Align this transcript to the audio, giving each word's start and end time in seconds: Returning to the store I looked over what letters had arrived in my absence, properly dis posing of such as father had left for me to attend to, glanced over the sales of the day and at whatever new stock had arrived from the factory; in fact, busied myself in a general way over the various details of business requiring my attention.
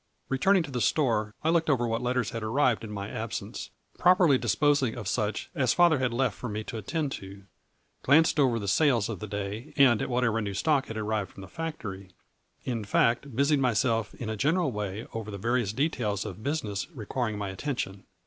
Returning 0.29 0.63
to 0.63 0.71
the 0.71 0.81
store 0.81 1.35
I 1.43 1.49
looked 1.51 1.69
over 1.69 1.85
what 1.87 2.01
letters 2.01 2.31
had 2.31 2.41
arrived 2.41 2.83
in 2.83 2.89
my 2.89 3.07
absence, 3.07 3.69
properly 3.99 4.35
dis 4.39 4.55
posing 4.55 4.95
of 4.95 5.07
such 5.07 5.51
as 5.53 5.75
father 5.75 5.99
had 5.99 6.11
left 6.11 6.35
for 6.35 6.49
me 6.49 6.63
to 6.63 6.77
attend 6.77 7.11
to, 7.11 7.43
glanced 8.01 8.39
over 8.39 8.57
the 8.57 8.67
sales 8.67 9.09
of 9.09 9.19
the 9.19 9.27
day 9.27 9.75
and 9.77 10.01
at 10.01 10.09
whatever 10.09 10.41
new 10.41 10.55
stock 10.55 10.87
had 10.87 10.97
arrived 10.97 11.29
from 11.29 11.41
the 11.41 11.47
factory; 11.47 12.09
in 12.63 12.83
fact, 12.83 13.35
busied 13.35 13.59
myself 13.59 14.15
in 14.15 14.27
a 14.27 14.35
general 14.35 14.71
way 14.71 15.05
over 15.13 15.29
the 15.29 15.37
various 15.37 15.71
details 15.71 16.25
of 16.25 16.41
business 16.43 16.89
requiring 16.95 17.37
my 17.37 17.49
attention. 17.49 18.03